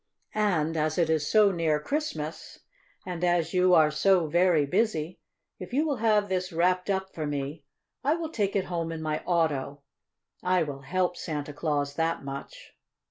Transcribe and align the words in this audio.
And, 0.33 0.75
as 0.77 0.97
it 0.97 1.11
is 1.11 1.27
so 1.29 1.51
near 1.51 1.79
Christmas, 1.79 2.61
and 3.05 3.23
as 3.23 3.53
you 3.53 3.75
are 3.75 3.91
so 3.91 4.25
very 4.25 4.65
busy, 4.65 5.19
if 5.59 5.73
you 5.73 5.85
will 5.85 5.97
have 5.97 6.27
this 6.27 6.51
wrapped 6.51 6.89
up 6.89 7.13
for 7.13 7.27
me, 7.27 7.65
I 8.03 8.15
will 8.15 8.31
take 8.31 8.55
it 8.55 8.65
home 8.65 8.91
in 8.91 9.03
my 9.03 9.19
auto. 9.25 9.83
I 10.41 10.63
will 10.63 10.81
help 10.81 11.17
Santa 11.17 11.53
Claus 11.53 11.93
that 11.97 12.23
much." 12.25 12.73